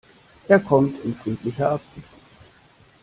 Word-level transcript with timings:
Er 0.47 0.57
kommt 0.59 0.97
in 1.05 1.13
friedlicher 1.13 1.69
Absicht. 1.69 2.07